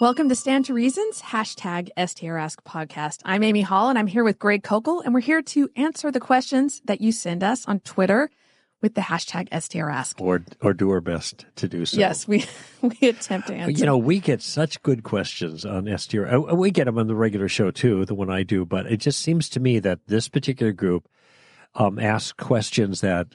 [0.00, 3.20] Welcome to Stand to Reason's, hashtag STR Ask podcast.
[3.24, 6.18] I'm Amy Hall and I'm here with Greg Koukl and we're here to answer the
[6.18, 8.28] questions that you send us on Twitter
[8.82, 10.20] with the hashtag STR Ask.
[10.20, 11.98] Or, or do our best to do so.
[11.98, 12.44] Yes, we,
[12.82, 13.70] we attempt to answer.
[13.70, 16.26] You know, we get such good questions on STR.
[16.26, 18.96] Uh, We get them on the regular show too, the one I do, but it
[18.96, 21.08] just seems to me that this particular group
[21.76, 23.28] um, asks questions that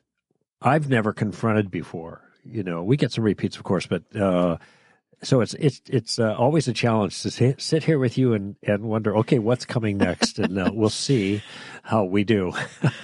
[0.61, 2.21] I've never confronted before.
[2.43, 4.57] You know, we get some repeats, of course, but uh,
[5.21, 8.55] so it's it's it's uh, always a challenge to sit, sit here with you and
[8.63, 11.41] and wonder, okay, what's coming next, and uh, we'll see
[11.83, 12.53] how we do.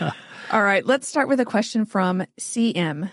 [0.52, 3.12] All right, let's start with a question from CM.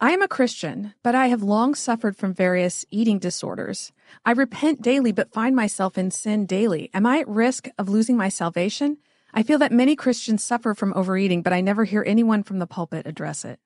[0.00, 3.92] I am a Christian, but I have long suffered from various eating disorders.
[4.24, 6.90] I repent daily, but find myself in sin daily.
[6.92, 8.98] Am I at risk of losing my salvation?
[9.32, 12.66] I feel that many Christians suffer from overeating, but I never hear anyone from the
[12.66, 13.60] pulpit address it.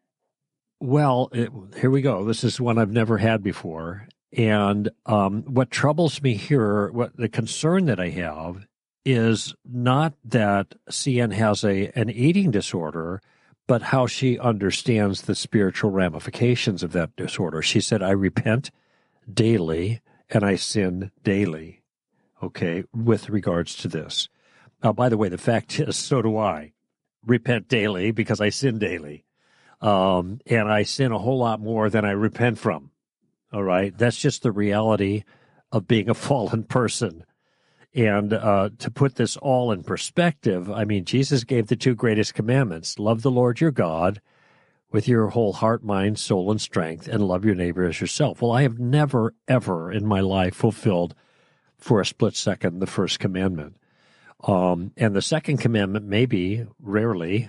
[0.81, 2.25] Well, it, here we go.
[2.25, 4.09] This is one I've never had before.
[4.33, 8.67] And um, what troubles me here, what the concern that I have
[9.05, 13.23] is not that CN has a an eating disorder,
[13.67, 17.63] but how she understands the spiritual ramifications of that disorder.
[17.63, 18.71] She said, I repent
[19.33, 21.83] daily and I sin daily.
[22.43, 24.29] Okay, with regards to this.
[24.83, 26.73] Now, by the way, the fact is, so do I.
[27.25, 29.26] Repent daily because I sin daily.
[29.81, 32.91] Um, and I sin a whole lot more than I repent from.
[33.53, 33.97] All right.
[33.97, 35.25] That's just the reality
[35.71, 37.25] of being a fallen person.
[37.95, 42.35] And uh, to put this all in perspective, I mean, Jesus gave the two greatest
[42.35, 44.21] commandments love the Lord your God
[44.93, 48.41] with your whole heart, mind, soul, and strength, and love your neighbor as yourself.
[48.41, 51.15] Well, I have never, ever in my life fulfilled
[51.79, 53.77] for a split second the first commandment.
[54.45, 57.49] Um, and the second commandment, maybe, rarely,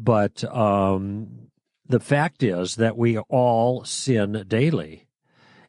[0.00, 1.50] but um,
[1.86, 5.06] the fact is that we all sin daily.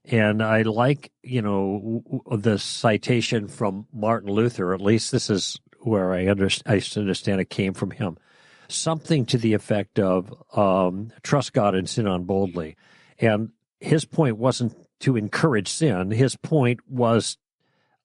[0.05, 6.13] And I like, you know, the citation from Martin Luther, at least this is where
[6.13, 8.17] I, under, I understand it came from him.
[8.67, 12.78] Something to the effect of um, trust God and sin on boldly.
[13.19, 16.11] And his point wasn't to encourage sin.
[16.11, 17.38] His point was,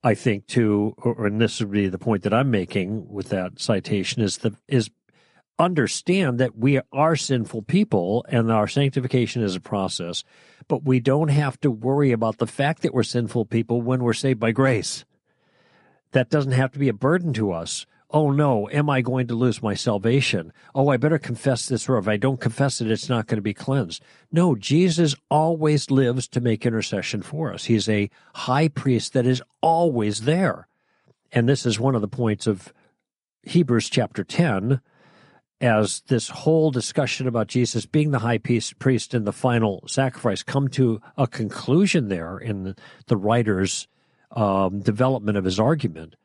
[0.02, 3.60] I think, to, or, and this would be the point that I'm making with that
[3.60, 4.90] citation, is the is
[5.58, 10.24] understand that we are sinful people and our sanctification is a process,
[10.68, 14.12] but we don't have to worry about the fact that we're sinful people when we're
[14.12, 15.04] saved by grace.
[16.12, 17.86] That doesn't have to be a burden to us.
[18.10, 20.52] Oh no, am I going to lose my salvation?
[20.74, 23.42] Oh, I better confess this, or if I don't confess it, it's not going to
[23.42, 24.02] be cleansed.
[24.30, 27.64] No, Jesus always lives to make intercession for us.
[27.64, 30.68] He's a high priest that is always there.
[31.32, 32.72] And this is one of the points of
[33.42, 34.80] Hebrews chapter 10,
[35.60, 40.68] as this whole discussion about Jesus being the high priest in the final sacrifice come
[40.68, 42.74] to a conclusion there in
[43.06, 43.88] the writer's
[44.32, 46.16] um, development of his argument.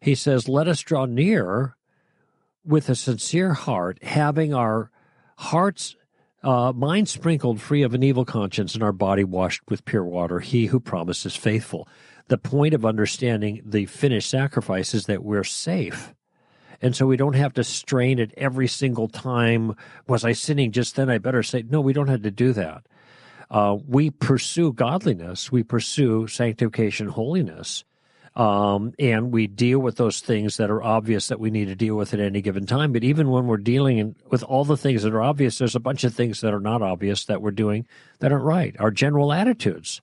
[0.00, 1.76] He says, Let us draw near
[2.64, 4.90] with a sincere heart, having our
[5.36, 5.96] hearts,
[6.42, 10.40] uh, mind sprinkled free of an evil conscience and our body washed with pure water.
[10.40, 11.88] He who promises faithful.
[12.28, 16.14] The point of understanding the finished sacrifice is that we're safe
[16.80, 19.74] and so we don't have to strain it every single time.
[20.06, 21.10] Was I sinning just then?
[21.10, 22.84] I better say, no, we don't have to do that.
[23.50, 27.84] Uh, we pursue godliness, we pursue sanctification, holiness,
[28.36, 31.96] um, and we deal with those things that are obvious that we need to deal
[31.96, 32.92] with at any given time.
[32.92, 35.80] But even when we're dealing in, with all the things that are obvious, there's a
[35.80, 37.86] bunch of things that are not obvious that we're doing
[38.20, 38.76] that aren't right.
[38.78, 40.02] Our general attitudes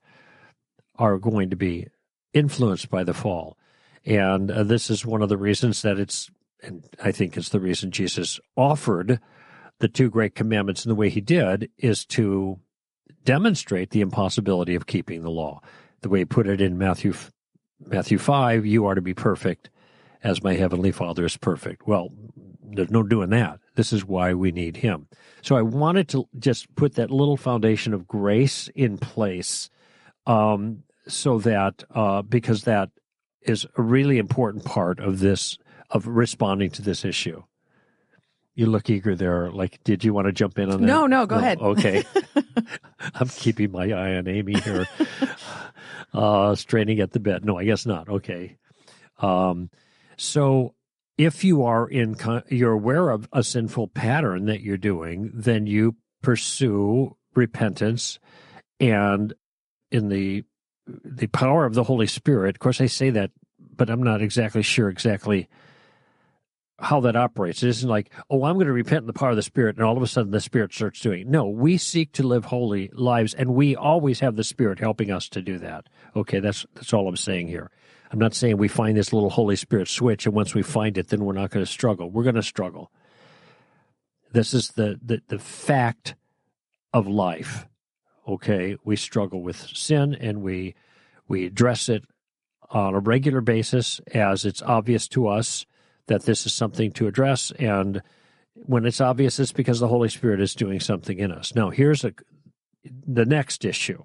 [0.97, 1.87] are going to be
[2.33, 3.57] influenced by the fall.
[4.05, 6.29] And uh, this is one of the reasons that it's
[6.65, 9.19] and I think is the reason Jesus offered
[9.79, 12.59] the two great commandments in the way he did, is to
[13.23, 15.61] demonstrate the impossibility of keeping the law.
[16.01, 17.13] The way he put it in Matthew
[17.85, 19.69] Matthew five, you are to be perfect
[20.23, 21.85] as my heavenly Father is perfect.
[21.85, 22.09] Well,
[22.63, 23.59] there's no doing that.
[23.75, 25.07] This is why we need him.
[25.41, 29.69] So I wanted to just put that little foundation of grace in place,
[30.25, 32.89] um, so that uh, because that
[33.41, 35.57] is a really important part of this
[35.89, 37.43] of responding to this issue.
[38.53, 39.51] You look eager there.
[39.51, 40.87] Like, did you want to jump in on that?
[40.87, 41.41] No, no, go no?
[41.41, 41.61] ahead.
[41.61, 42.03] Okay.
[43.13, 44.87] I'm keeping my eye on Amy here,
[46.13, 47.43] uh, straining at the bit.
[47.43, 48.07] No, I guess not.
[48.07, 48.57] Okay.
[49.19, 49.69] Um,
[50.15, 50.73] so
[51.17, 52.15] if you are in,
[52.49, 58.19] you're aware of a sinful pattern that you're doing, then you pursue repentance
[58.79, 59.33] and
[59.91, 60.43] in the
[60.87, 62.55] the power of the Holy Spirit.
[62.55, 65.49] Of course, I say that, but I'm not exactly sure exactly
[66.79, 67.63] how that operates.
[67.63, 69.85] It isn't like, oh, I'm going to repent in the power of the Spirit, and
[69.85, 71.21] all of a sudden the Spirit starts doing.
[71.21, 71.27] It.
[71.27, 75.29] No, we seek to live holy lives, and we always have the Spirit helping us
[75.29, 75.87] to do that.
[76.15, 77.71] Okay, that's that's all I'm saying here.
[78.11, 81.07] I'm not saying we find this little Holy Spirit switch, and once we find it,
[81.07, 82.09] then we're not going to struggle.
[82.09, 82.91] We're going to struggle.
[84.31, 86.15] This is the, the the fact
[86.93, 87.67] of life.
[88.27, 90.75] Okay, we struggle with sin, and we
[91.27, 92.03] we address it
[92.69, 95.65] on a regular basis as it's obvious to us
[96.07, 97.51] that this is something to address.
[97.51, 98.01] And
[98.53, 101.55] when it's obvious, it's because the Holy Spirit is doing something in us.
[101.55, 102.13] Now, here's a,
[102.83, 104.03] the next issue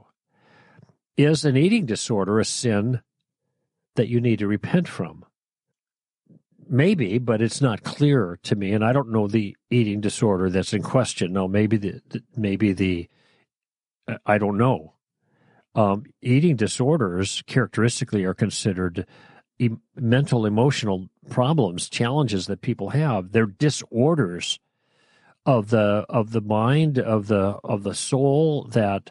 [1.16, 3.00] Is an eating disorder a sin
[3.96, 5.24] that you need to repent from?
[6.68, 10.72] Maybe, but it's not clear to me, and I don't know the eating disorder that's
[10.72, 11.32] in question.
[11.32, 12.00] No, maybe the
[12.36, 13.08] maybe the
[14.24, 14.94] I don't know.
[15.74, 19.06] Um, eating disorders characteristically are considered
[19.60, 24.58] e- mental emotional problems challenges that people have they're disorders
[25.46, 29.10] of the of the mind of the of the soul that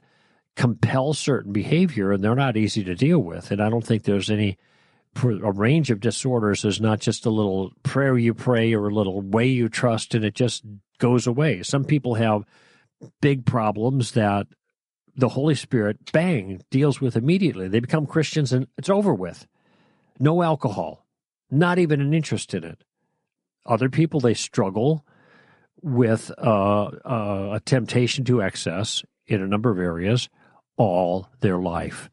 [0.56, 3.52] compel certain behavior and they're not easy to deal with.
[3.52, 4.58] And i don't think there's any
[5.24, 6.62] a range of disorders.
[6.62, 10.24] There's not just a little prayer you pray or a little way you trust and
[10.24, 10.64] it just
[11.00, 11.64] goes away.
[11.64, 12.46] Some people have
[13.22, 14.48] big problems that
[15.16, 17.68] the holy spirit bang deals with immediately.
[17.68, 19.48] They become christians and it's over with
[20.20, 21.06] no alcohol,
[21.50, 22.84] not even an interest in it.
[23.66, 25.06] Other people, they struggle
[25.82, 30.30] with uh, uh, a temptation to excess in a number of areas
[30.78, 32.10] all their life.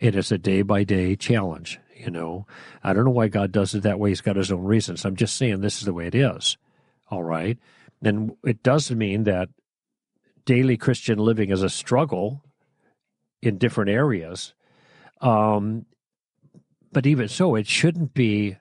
[0.00, 1.80] It is a day by day challenge.
[1.96, 2.46] You know,
[2.82, 4.10] I don't know why God does it that way.
[4.10, 5.04] He's got his own reasons.
[5.04, 6.56] I'm just saying this is the way it is.
[7.10, 7.58] All right.
[8.02, 9.48] And it does mean that
[10.44, 12.44] daily Christian living is a struggle
[13.42, 14.54] in different areas.
[15.20, 15.86] Um,
[16.92, 18.56] but even so, it shouldn't be,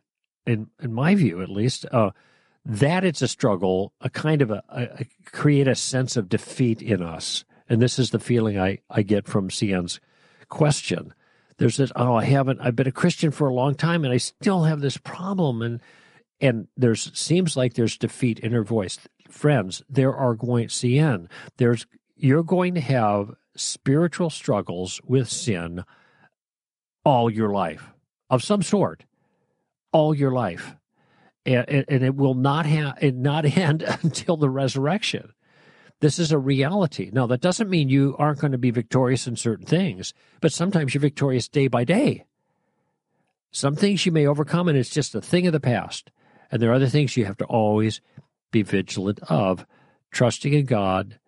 [0.45, 2.12] in in my view at least, uh,
[2.65, 7.01] that it's a struggle, a kind of a, a, create a sense of defeat in
[7.01, 7.45] us.
[7.69, 10.01] And this is the feeling I, I get from CN's
[10.50, 11.13] question.
[11.57, 14.18] There's this, oh, I haven't, I've been a Christian for a long time and I
[14.18, 15.62] still have this problem.
[15.62, 15.81] And,
[16.41, 19.00] and there's, seems like there's defeat in her voice.
[19.29, 25.83] Friends, there are going, CN, there's, you're going to have spiritual struggles with sin
[27.06, 27.94] all your life
[28.29, 29.03] of some sort
[29.91, 30.75] all your life.
[31.45, 35.33] And, and it will not have it not end until the resurrection.
[36.00, 37.09] This is a reality.
[37.12, 40.94] Now, that doesn't mean you aren't going to be victorious in certain things, but sometimes
[40.94, 42.25] you're victorious day by day.
[43.51, 46.12] Some things you may overcome, and it's just a thing of the past.
[46.51, 48.00] And there are other things you have to always
[48.51, 49.65] be vigilant of,
[50.12, 51.19] trusting in God,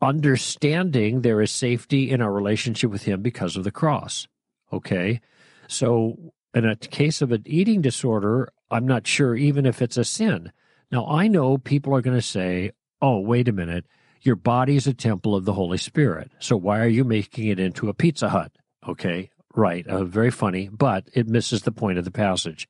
[0.00, 4.28] understanding there is safety in our relationship with Him because of the cross.
[4.72, 5.20] Okay?
[5.68, 10.04] So, in a case of an eating disorder, I'm not sure even if it's a
[10.04, 10.50] sin.
[10.90, 12.72] Now, I know people are going to say,
[13.02, 13.84] oh, wait a minute,
[14.22, 16.32] your body is a temple of the Holy Spirit.
[16.38, 18.50] So, why are you making it into a Pizza Hut?
[18.88, 19.86] Okay, right.
[19.86, 22.66] Uh, very funny, but it misses the point of the passage.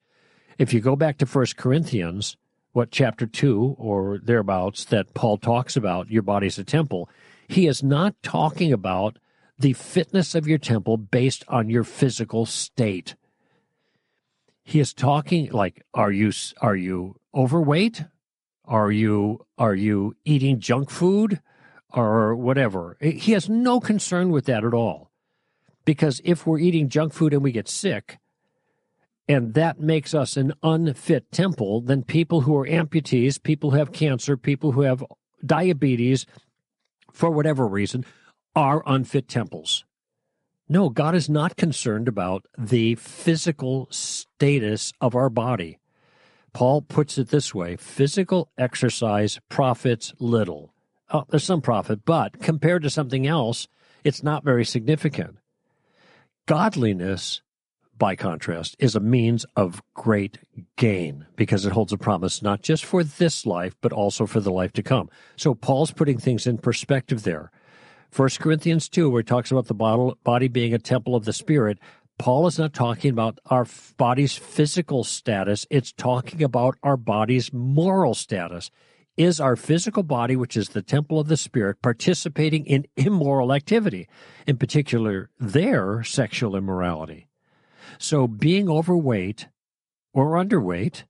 [0.58, 2.36] If you go back to First Corinthians,
[2.72, 7.08] what chapter 2 or thereabouts that Paul talks about, your body's a temple,
[7.46, 9.18] he is not talking about
[9.58, 13.16] the fitness of your temple based on your physical state.
[14.62, 18.04] He is talking like are you are you overweight?
[18.64, 21.40] Are you are you eating junk food
[21.92, 22.96] or whatever?
[23.00, 25.10] Eh, he has no concern with that at all.
[25.84, 28.18] Because if we're eating junk food and we get sick,
[29.26, 33.92] and that makes us an unfit temple, then people who are amputees, people who have
[33.92, 35.02] cancer, people who have
[35.44, 36.26] diabetes,
[37.12, 38.04] for whatever reason,
[38.58, 39.84] are unfit temples.
[40.68, 45.78] No, God is not concerned about the physical status of our body.
[46.52, 50.74] Paul puts it this way physical exercise profits little.
[51.08, 53.68] Oh, there's some profit, but compared to something else,
[54.02, 55.36] it's not very significant.
[56.46, 57.42] Godliness,
[57.96, 60.38] by contrast, is a means of great
[60.74, 64.50] gain because it holds a promise not just for this life, but also for the
[64.50, 65.08] life to come.
[65.36, 67.52] So Paul's putting things in perspective there.
[68.10, 71.78] First Corinthians 2, where he talks about the body being a temple of the Spirit,
[72.18, 78.14] Paul is not talking about our body's physical status, it's talking about our body's moral
[78.14, 78.70] status.
[79.16, 84.08] Is our physical body, which is the temple of the Spirit, participating in immoral activity,
[84.46, 87.28] in particular, their sexual immorality?
[87.98, 89.48] So, being overweight
[90.12, 91.04] or underweight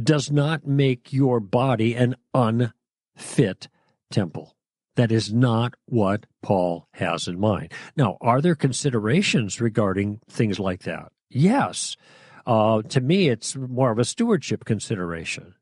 [0.00, 3.68] does not make your body an unfit
[4.10, 4.54] temple.
[5.00, 7.72] That is not what Paul has in mind.
[7.96, 11.10] Now, are there considerations regarding things like that?
[11.30, 11.96] Yes.
[12.44, 15.54] Uh, to me, it's more of a stewardship consideration.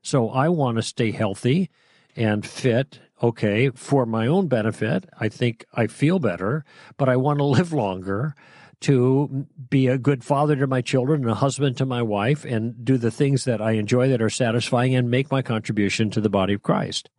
[0.00, 1.68] So I want to stay healthy
[2.16, 5.04] and fit, okay, for my own benefit.
[5.18, 6.64] I think I feel better,
[6.96, 8.34] but I want to live longer
[8.80, 12.82] to be a good father to my children and a husband to my wife and
[12.82, 16.30] do the things that I enjoy that are satisfying and make my contribution to the
[16.30, 17.10] body of Christ.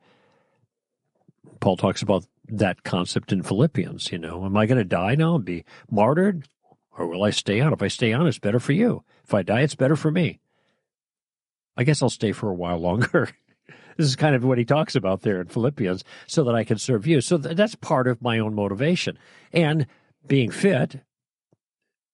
[1.61, 5.35] Paul talks about that concept in Philippians, you know, am I going to die now
[5.35, 6.47] and be martyred
[6.97, 7.71] or will I stay on?
[7.71, 9.03] If I stay on, it's better for you.
[9.23, 10.39] If I die, it's better for me.
[11.77, 13.29] I guess I'll stay for a while longer.
[13.95, 16.77] this is kind of what he talks about there in Philippians, so that I can
[16.77, 17.21] serve you.
[17.21, 19.17] So th- that's part of my own motivation.
[19.53, 19.87] And
[20.27, 20.99] being fit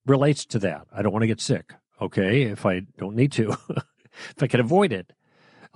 [0.06, 0.88] relates to that.
[0.94, 4.60] I don't want to get sick, okay, if I don't need to, if I can
[4.60, 5.12] avoid it.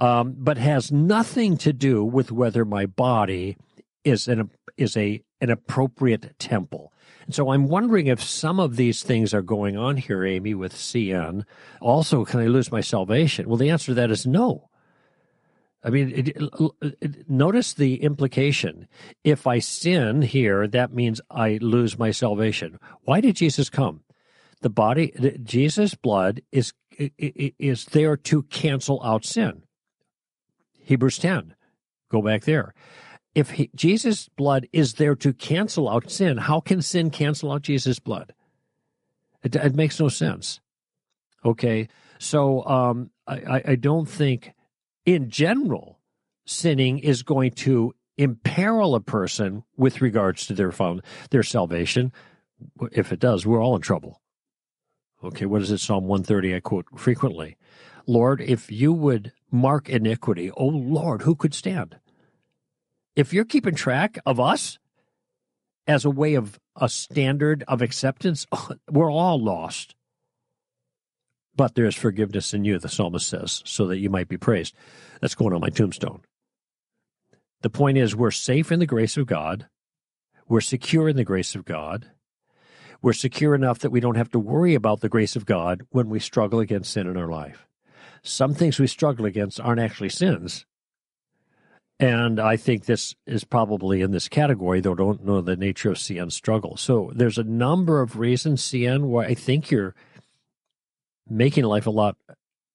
[0.02, 3.56] Um, but has nothing to do with whether my body
[4.04, 6.92] is an is a an appropriate temple.
[7.26, 10.74] And so I'm wondering if some of these things are going on here, Amy, with
[10.74, 11.44] CN.
[11.80, 13.48] Also, can I lose my salvation?
[13.48, 14.70] Well, the answer to that is no.
[15.84, 16.38] I mean, it,
[17.02, 18.88] it, notice the implication.
[19.24, 22.80] If I sin here, that means I lose my salvation.
[23.04, 24.02] Why did Jesus come?
[24.62, 25.12] The body,
[25.44, 26.74] Jesus' blood is
[27.18, 29.64] is there to cancel out sin.
[30.92, 31.56] Hebrews ten,
[32.10, 32.74] go back there.
[33.34, 37.62] If he, Jesus' blood is there to cancel out sin, how can sin cancel out
[37.62, 38.34] Jesus' blood?
[39.42, 40.60] It, it makes no sense.
[41.46, 41.88] Okay,
[42.20, 44.52] so um, I, I don't think
[45.06, 45.98] in general,
[46.46, 52.12] sinning is going to imperil a person with regards to their found, their salvation.
[52.92, 54.22] If it does, we're all in trouble.
[55.24, 55.80] Okay, what is it?
[55.80, 57.56] Psalm 130, I quote frequently.
[58.06, 61.98] Lord, if you would mark iniquity, oh Lord, who could stand?
[63.16, 64.80] If you're keeping track of us
[65.88, 68.46] as a way of a standard of acceptance,
[68.92, 69.96] we're all lost.
[71.56, 74.74] But there's forgiveness in you, the psalmist says, so that you might be praised.
[75.20, 76.22] That's going on my tombstone.
[77.62, 79.68] The point is, we're safe in the grace of God.
[80.48, 82.08] We're secure in the grace of God.
[83.02, 86.10] We're secure enough that we don't have to worry about the grace of God when
[86.10, 87.68] we struggle against sin in our life.
[88.24, 90.66] Some things we struggle against aren't actually sins.
[92.00, 95.98] And I think this is probably in this category, though don't know the nature of
[95.98, 96.76] CN struggle.
[96.76, 99.94] So there's a number of reasons, CN, where I think you're
[101.30, 102.18] making life a lot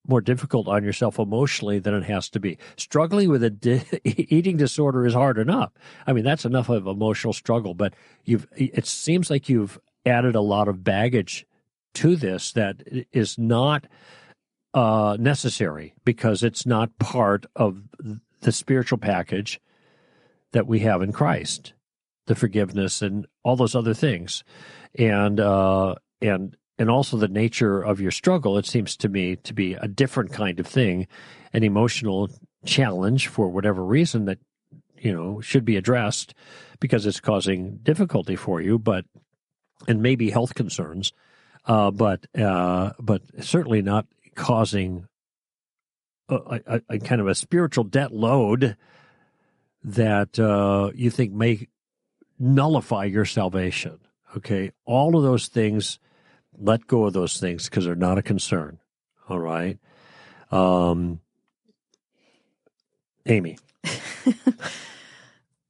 [0.07, 2.59] more difficult on yourself emotionally than it has to be.
[2.77, 5.73] Struggling with a di- eating disorder is hard enough.
[6.07, 10.41] I mean, that's enough of emotional struggle, but you've it seems like you've added a
[10.41, 11.47] lot of baggage
[11.95, 13.87] to this that is not
[14.77, 17.83] uh, necessary because it's not part of
[18.43, 19.59] the spiritual package
[20.53, 21.73] that we have in Christ,
[22.27, 24.45] the forgiveness and all those other things,
[24.95, 29.55] and uh, and and also the nature of your struggle, it seems to me to
[29.55, 31.07] be a different kind of thing,
[31.55, 32.29] an emotional
[32.67, 34.39] challenge for whatever reason that
[34.99, 36.35] you know should be addressed
[36.81, 39.07] because it's causing difficulty for you, but
[39.89, 41.15] and maybe health concerns,
[41.65, 44.07] uh, but uh, but certainly not
[44.37, 45.09] causing
[46.29, 48.77] a, a, a, kind of a spiritual debt load
[49.83, 51.69] that uh, you think may
[52.39, 53.99] nullify your salvation.
[54.37, 55.99] Okay, all of those things
[56.59, 58.79] let go of those things because they're not a concern.
[59.29, 59.79] All right.
[60.51, 61.21] Um,
[63.27, 63.59] Amy.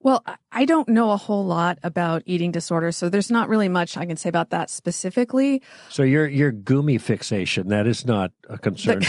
[0.06, 3.96] well, I don't know a whole lot about eating disorders, so there's not really much
[3.96, 5.62] I can say about that specifically.
[5.88, 9.02] So your your gummy fixation that is not a concern.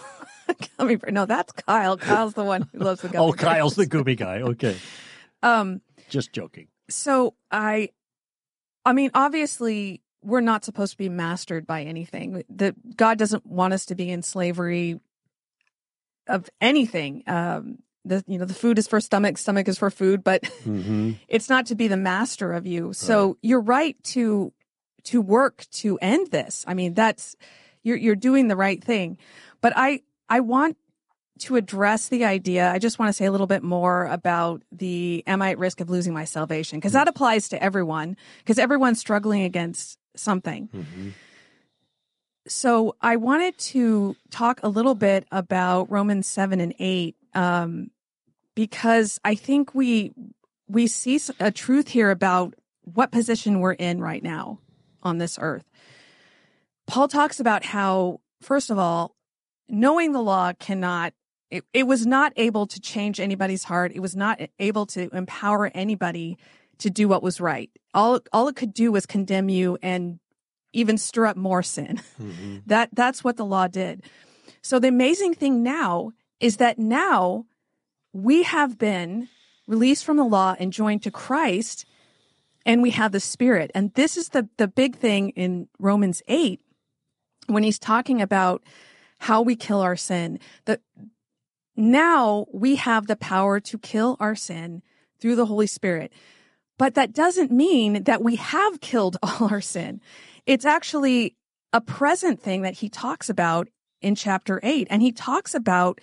[0.78, 1.98] gummy no, that's Kyle.
[1.98, 3.26] Kyle's the one who loves the gummy.
[3.26, 4.40] oh, Kyle's the gummy guy.
[4.40, 4.76] Okay.
[5.42, 5.80] Um,
[6.10, 6.68] just joking.
[6.90, 7.92] So I,
[8.84, 12.44] I mean, obviously, we're not supposed to be mastered by anything.
[12.50, 15.00] The God doesn't want us to be in slavery
[16.26, 17.22] of anything.
[17.26, 21.12] Um, the you know the food is for stomach, stomach is for food, but mm-hmm.
[21.28, 22.92] it's not to be the master of you.
[22.92, 23.36] So right.
[23.42, 24.52] you're right to
[25.04, 26.64] to work to end this.
[26.66, 27.36] I mean, that's
[27.82, 29.18] you're you're doing the right thing.
[29.60, 30.76] But I I want
[31.40, 35.24] to address the idea, I just want to say a little bit more about the
[35.26, 36.78] am I at risk of losing my salvation?
[36.78, 40.68] Because that applies to everyone, because everyone's struggling against something.
[40.68, 41.08] Mm-hmm.
[42.46, 47.90] So I wanted to talk a little bit about Romans 7 and 8 um,
[48.54, 50.12] because I think we
[50.68, 54.60] we see a truth here about what position we're in right now
[55.02, 55.64] on this earth.
[56.86, 59.14] Paul talks about how, first of all,
[59.68, 61.12] knowing the law cannot
[61.50, 63.92] it, it was not able to change anybody's heart.
[63.94, 66.38] It was not able to empower anybody
[66.78, 67.70] to do what was right.
[67.92, 70.20] All all it could do was condemn you and
[70.72, 72.00] even stir up more sin.
[72.20, 72.58] Mm-hmm.
[72.66, 74.04] That that's what the law did.
[74.62, 77.46] So the amazing thing now is that now
[78.12, 79.28] we have been
[79.66, 81.86] released from the law and joined to Christ
[82.66, 83.70] and we have the spirit.
[83.74, 86.60] And this is the, the big thing in Romans 8
[87.46, 88.62] when he's talking about
[89.18, 90.38] how we kill our sin.
[90.66, 90.80] That
[91.76, 94.82] now we have the power to kill our sin
[95.20, 96.12] through the Holy Spirit.
[96.78, 100.00] But that doesn't mean that we have killed all our sin.
[100.46, 101.36] It's actually
[101.72, 103.68] a present thing that he talks about
[104.00, 104.86] in chapter 8.
[104.90, 106.00] And he talks about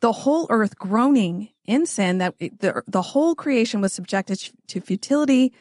[0.00, 5.52] the whole earth groaning in sin, that the, the whole creation was subjected to futility.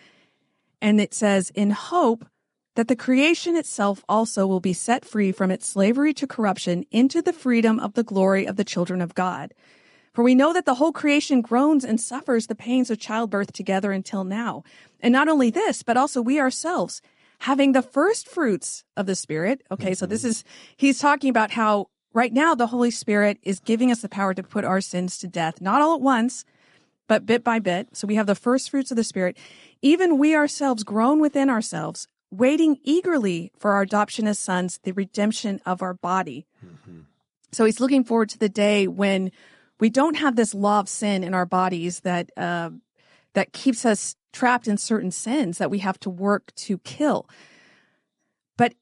[0.81, 2.25] And it says, in hope
[2.75, 7.21] that the creation itself also will be set free from its slavery to corruption into
[7.21, 9.53] the freedom of the glory of the children of God.
[10.13, 13.91] For we know that the whole creation groans and suffers the pains of childbirth together
[13.91, 14.63] until now.
[15.01, 17.01] And not only this, but also we ourselves
[17.39, 19.61] having the first fruits of the Spirit.
[19.71, 19.87] Okay.
[19.87, 19.93] Mm-hmm.
[19.93, 20.43] So this is,
[20.77, 24.41] he's talking about how right now the Holy Spirit is giving us the power to
[24.41, 26.45] put our sins to death, not all at once,
[27.07, 27.95] but bit by bit.
[27.95, 29.37] So we have the first fruits of the Spirit.
[29.81, 35.59] Even we ourselves groan within ourselves, waiting eagerly for our adoption as sons, the redemption
[35.65, 36.47] of our body.
[36.65, 37.01] Mm-hmm.
[37.51, 39.31] So he's looking forward to the day when
[39.79, 42.71] we don't have this law of sin in our bodies that, uh,
[43.33, 47.29] that keeps us trapped in certain sins that we have to work to kill.
[48.57, 48.73] But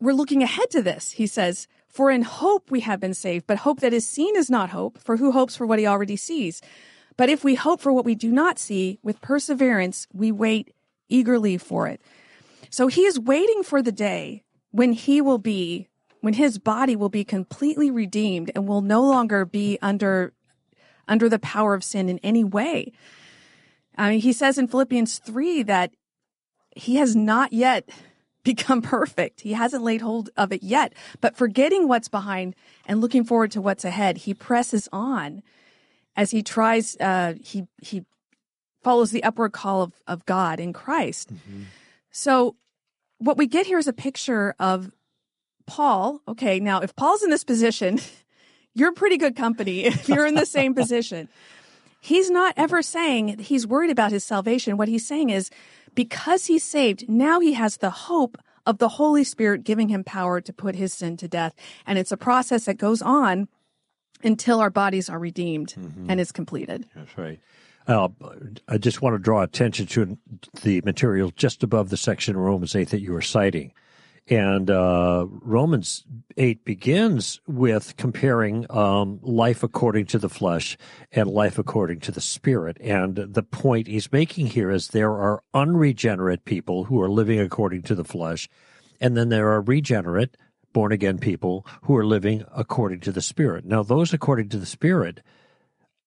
[0.00, 1.12] we're looking ahead to this.
[1.12, 1.66] He says,
[1.98, 5.00] for in hope we have been saved, but hope that is seen is not hope,
[5.02, 6.62] for who hopes for what he already sees?
[7.16, 10.72] But if we hope for what we do not see, with perseverance, we wait
[11.08, 12.00] eagerly for it.
[12.70, 15.88] So he is waiting for the day when he will be,
[16.20, 20.32] when his body will be completely redeemed and will no longer be under,
[21.08, 22.92] under the power of sin in any way.
[23.96, 25.90] I mean, he says in Philippians 3 that
[26.76, 27.88] he has not yet
[28.56, 29.42] become perfect.
[29.42, 33.60] He hasn't laid hold of it yet, but forgetting what's behind and looking forward to
[33.60, 35.42] what's ahead, he presses on
[36.16, 38.04] as he tries, uh, he, he
[38.82, 41.32] follows the upward call of, of God in Christ.
[41.32, 41.64] Mm-hmm.
[42.10, 42.56] So
[43.18, 44.90] what we get here is a picture of
[45.66, 46.22] Paul.
[46.26, 46.58] Okay.
[46.58, 48.00] Now, if Paul's in this position,
[48.74, 51.28] you're pretty good company if you're in the same position.
[52.00, 54.76] He's not ever saying he's worried about his salvation.
[54.76, 55.50] What he's saying is
[55.94, 60.40] because he's saved, now he has the hope of the Holy Spirit giving him power
[60.40, 61.54] to put his sin to death.
[61.86, 63.48] And it's a process that goes on
[64.22, 66.10] until our bodies are redeemed mm-hmm.
[66.10, 66.86] and is completed.
[66.94, 67.40] That's right.
[67.86, 68.08] Uh,
[68.68, 70.18] I just want to draw attention to
[70.62, 73.72] the material just above the section in Romans 8 that you were citing.
[74.30, 76.04] And uh, Romans
[76.36, 80.76] 8 begins with comparing um, life according to the flesh
[81.10, 82.76] and life according to the spirit.
[82.80, 87.82] And the point he's making here is there are unregenerate people who are living according
[87.84, 88.50] to the flesh,
[89.00, 90.36] and then there are regenerate,
[90.74, 93.64] born again people who are living according to the spirit.
[93.64, 95.22] Now, those according to the spirit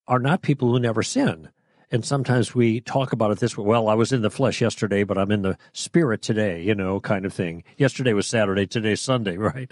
[0.06, 1.48] are not people who never sin
[1.92, 5.04] and sometimes we talk about it this way well i was in the flesh yesterday
[5.04, 9.00] but i'm in the spirit today you know kind of thing yesterday was saturday today's
[9.00, 9.70] sunday right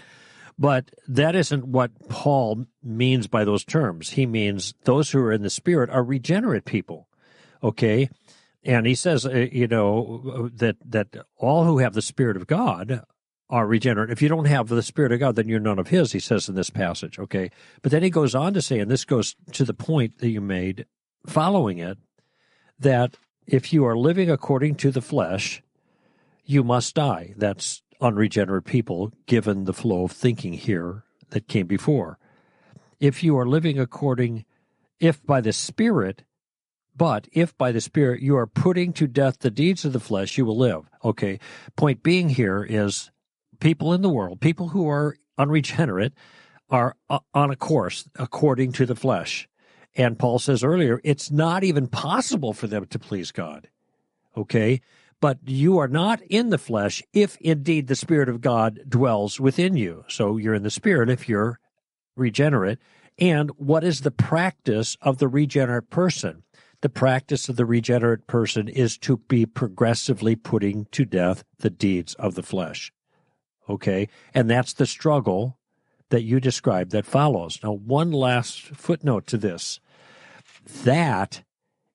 [0.58, 5.42] but that isn't what paul means by those terms he means those who are in
[5.42, 7.08] the spirit are regenerate people
[7.62, 8.08] okay
[8.62, 13.02] and he says uh, you know that that all who have the spirit of god
[13.50, 14.10] are regenerate.
[14.10, 16.48] If you don't have the Spirit of God, then you're none of His, he says
[16.48, 17.50] in this passage, okay?
[17.82, 20.40] But then he goes on to say, and this goes to the point that you
[20.40, 20.86] made
[21.26, 21.98] following it,
[22.80, 23.16] that
[23.46, 25.62] if you are living according to the flesh,
[26.44, 27.34] you must die.
[27.36, 32.18] That's unregenerate people, given the flow of thinking here that came before.
[32.98, 34.44] If you are living according,
[34.98, 36.24] if by the Spirit,
[36.96, 40.36] but if by the Spirit you are putting to death the deeds of the flesh,
[40.36, 40.90] you will live.
[41.04, 41.38] Okay.
[41.76, 43.10] Point being here is
[43.60, 46.12] people in the world, people who are unregenerate,
[46.68, 49.48] are uh, on a course according to the flesh.
[49.96, 53.68] And Paul says earlier, it's not even possible for them to please God.
[54.36, 54.80] Okay?
[55.20, 59.76] But you are not in the flesh if indeed the Spirit of God dwells within
[59.76, 60.04] you.
[60.08, 61.58] So you're in the Spirit if you're
[62.16, 62.78] regenerate.
[63.18, 66.42] And what is the practice of the regenerate person?
[66.80, 72.14] The practice of the regenerate person is to be progressively putting to death the deeds
[72.14, 72.90] of the flesh.
[73.68, 74.08] Okay?
[74.32, 75.58] And that's the struggle
[76.10, 77.58] that you described that follows.
[77.62, 79.80] Now, one last footnote to this.
[80.84, 81.42] That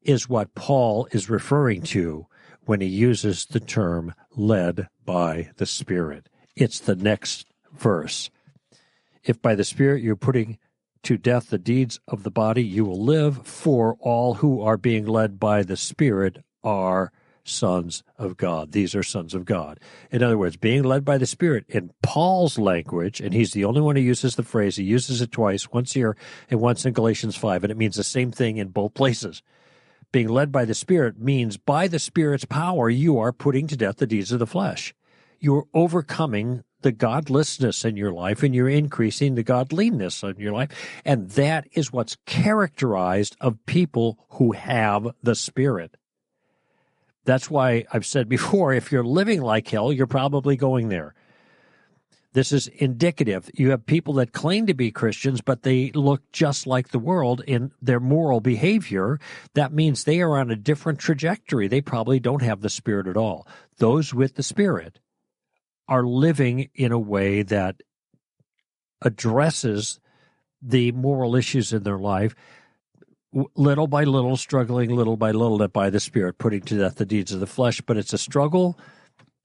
[0.02, 2.28] is what Paul is referring to
[2.66, 6.30] when he uses the term led by the Spirit.
[6.56, 8.30] It's the next verse.
[9.24, 10.58] If by the Spirit you're putting
[11.04, 15.06] to death the deeds of the body, you will live, for all who are being
[15.06, 17.12] led by the Spirit are
[17.46, 18.72] sons of God.
[18.72, 19.80] These are sons of God.
[20.12, 23.82] In other words, being led by the Spirit in Paul's language, and he's the only
[23.82, 26.18] one who uses the phrase, he uses it twice, once here
[26.50, 29.42] and once in Galatians 5, and it means the same thing in both places.
[30.12, 33.98] Being led by the Spirit means by the Spirit's power, you are putting to death
[33.98, 34.94] the deeds of the flesh.
[35.40, 40.70] You're overcoming the godlessness in your life and you're increasing the godliness in your life.
[41.04, 45.98] And that is what's characterized of people who have the Spirit.
[47.26, 51.14] That's why I've said before if you're living like hell, you're probably going there.
[52.34, 53.50] This is indicative.
[53.54, 57.42] You have people that claim to be Christians, but they look just like the world
[57.48, 59.20] in their moral behavior.
[59.54, 61.70] That means they are on a different trajectory.
[61.70, 63.48] They probably don't have the Spirit at all.
[63.78, 65.00] Those with the Spirit
[65.88, 67.82] are living in a way that
[69.02, 70.02] addresses
[70.62, 72.36] the moral issues in their life
[73.56, 77.06] little by little, struggling little by little that by the Spirit, putting to death the
[77.06, 77.82] deeds of the flesh.
[77.82, 78.78] But it's a struggle,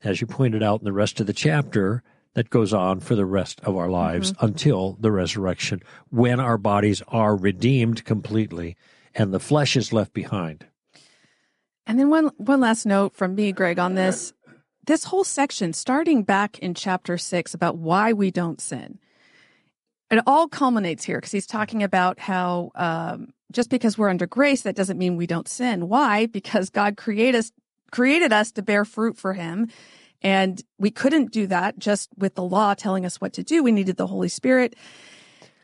[0.03, 2.03] as you pointed out in the rest of the chapter,
[2.35, 4.47] that goes on for the rest of our lives mm-hmm.
[4.47, 8.77] until the resurrection, when our bodies are redeemed completely
[9.15, 10.67] and the flesh is left behind.
[11.87, 14.33] And then one one last note from me, Greg, on this
[14.87, 19.01] this whole section, starting back in chapter six about why we don't sin,
[20.11, 24.63] it all culminates here because he's talking about how um, just because we're under grace,
[24.63, 25.89] that doesn't mean we don't sin.
[25.89, 26.27] Why?
[26.27, 27.53] Because God created us,
[27.91, 29.69] created us to bear fruit for Him.
[30.23, 33.63] And we couldn't do that just with the law telling us what to do.
[33.63, 34.77] We needed the Holy Spirit.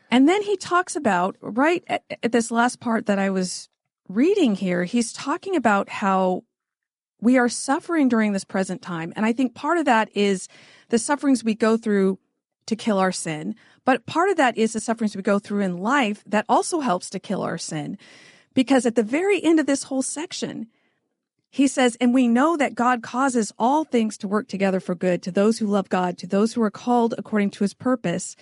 [0.09, 3.69] And then he talks about, right at, at this last part that I was
[4.07, 6.43] reading here, he's talking about how
[7.19, 9.11] we are suffering during this present time.
[9.15, 10.47] And I think part of that is
[10.89, 12.19] the sufferings we go through
[12.67, 13.55] to kill our sin.
[13.87, 17.09] But part of that is the sufferings we go through in life that also helps
[17.11, 17.97] to kill our sin.
[18.53, 20.67] Because at the very end of this whole section,
[21.49, 25.23] he says, and we know that God causes all things to work together for good
[25.23, 28.35] to those who love God, to those who are called according to his purpose.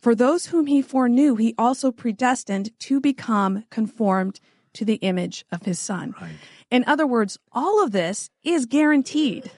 [0.00, 4.40] For those whom he foreknew, he also predestined to become conformed
[4.72, 6.14] to the image of his son.
[6.18, 6.36] Right.
[6.70, 9.50] In other words, all of this is guaranteed.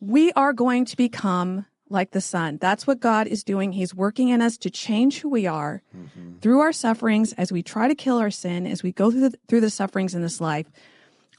[0.00, 2.58] We are going to become like the Son.
[2.60, 3.72] That's what God is doing.
[3.72, 6.38] He's working in us to change who we are mm-hmm.
[6.38, 9.38] through our sufferings as we try to kill our sin, as we go through the,
[9.48, 10.66] through the sufferings in this life.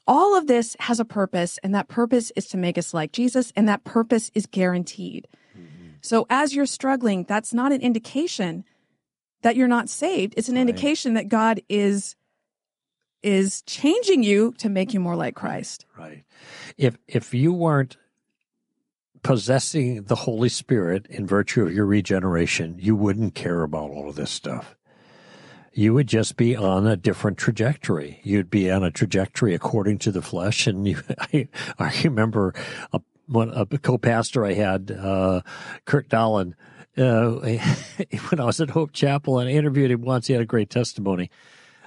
[0.08, 3.52] All of this has a purpose, and that purpose is to make us like Jesus,
[3.56, 5.28] and that purpose is guaranteed.
[5.54, 5.88] Mm-hmm.
[6.02, 8.64] So as you're struggling, that's not an indication
[9.42, 10.34] that you're not saved.
[10.38, 10.62] It's an right.
[10.62, 12.16] indication that God is
[13.24, 15.86] is changing you to make you more like Christ.
[15.98, 16.24] Right.
[16.78, 17.98] If if you weren't
[19.28, 24.16] possessing the Holy Spirit in virtue of your regeneration, you wouldn't care about all of
[24.16, 24.78] this stuff.
[25.74, 28.22] You would just be on a different trajectory.
[28.24, 30.66] You'd be on a trajectory according to the flesh.
[30.66, 32.54] And you, I, I remember
[32.94, 33.02] a,
[33.36, 35.42] a co-pastor I had, uh,
[35.84, 36.56] Kurt Dolan,
[36.98, 37.32] uh,
[38.30, 40.70] when I was at Hope Chapel and I interviewed him once, he had a great
[40.70, 41.30] testimony.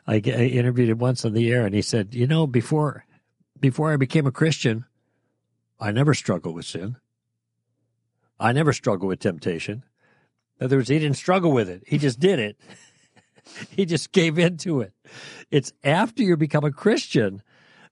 [0.07, 3.07] I, I interviewed him once on the air, and he said, "You know, before
[3.59, 4.85] before I became a Christian,
[5.79, 6.97] I never struggled with sin.
[8.41, 9.85] I never struggled with temptation.
[10.59, 12.57] In other words, he didn't struggle with it; he just did it.
[13.71, 14.93] he just gave into it.
[15.51, 17.43] It's after you become a Christian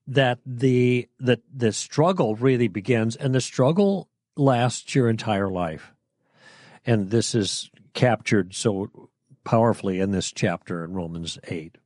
[0.06, 5.92] that the the the struggle really begins, and the struggle lasts your entire life.
[6.86, 9.10] And this is captured so
[9.44, 11.76] powerfully in this chapter in Romans 8.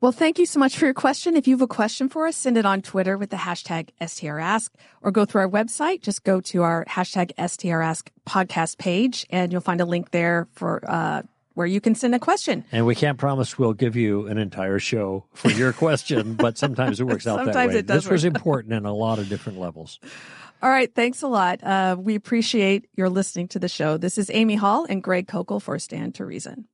[0.00, 1.36] Well, thank you so much for your question.
[1.36, 4.70] If you have a question for us, send it on Twitter with the hashtag STRask
[5.02, 6.02] or go through our website.
[6.02, 10.88] Just go to our hashtag STRask podcast page and you'll find a link there for,
[10.88, 11.22] uh,
[11.54, 12.64] where you can send a question.
[12.70, 17.00] And we can't promise we'll give you an entire show for your question, but sometimes
[17.00, 17.78] it works out sometimes that way.
[17.80, 18.12] It does this work.
[18.12, 19.98] was important in a lot of different levels.
[20.62, 20.94] All right.
[20.94, 21.64] Thanks a lot.
[21.64, 23.96] Uh, we appreciate your listening to the show.
[23.96, 26.68] This is Amy Hall and Greg Koukl for Stand to Reason.